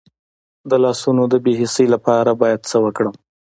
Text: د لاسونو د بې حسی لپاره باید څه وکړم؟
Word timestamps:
د 0.69 0.71
لاسونو 0.83 1.23
د 1.31 1.35
بې 1.43 1.53
حسی 1.61 1.85
لپاره 1.93 2.31
باید 2.41 2.61
څه 2.69 2.77
وکړم؟ 2.85 3.15